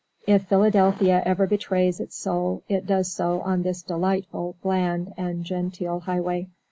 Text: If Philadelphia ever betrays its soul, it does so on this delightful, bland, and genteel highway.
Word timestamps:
If 0.25 0.45
Philadelphia 0.45 1.21
ever 1.27 1.45
betrays 1.45 1.99
its 1.99 2.15
soul, 2.15 2.63
it 2.67 2.87
does 2.87 3.13
so 3.13 3.39
on 3.41 3.61
this 3.61 3.83
delightful, 3.83 4.55
bland, 4.63 5.13
and 5.15 5.43
genteel 5.43 5.99
highway. 5.99 6.47